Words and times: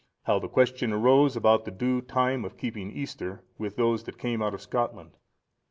How 0.23 0.39
the 0.39 0.47
question 0.47 0.91
arose 0.91 1.35
about 1.35 1.63
the 1.63 1.69
due 1.69 2.01
time 2.01 2.43
of 2.43 2.57
keeping 2.57 2.89
Easter, 2.91 3.43
with 3.59 3.75
those 3.75 4.05
that 4.05 4.17
came 4.17 4.41
out 4.41 4.55
of 4.55 4.61
Scotland. 4.63 5.11